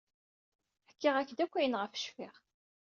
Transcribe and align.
Ḥkiɣ-ak-d 0.89 1.39
akk 1.45 1.53
ayen 1.57 1.77
ayɣef 1.79 1.93
cfiɣ. 1.97 2.35